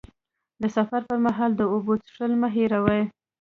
د 0.61 0.63
سفر 0.77 1.01
پر 1.09 1.17
مهال 1.25 1.51
د 1.55 1.61
اوبو 1.73 1.93
څښل 2.03 2.31
مه 2.41 2.49
هېروه. 2.55 2.99